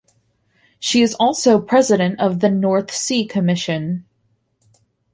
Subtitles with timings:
[0.79, 4.03] She is also president of the North Sea Commission.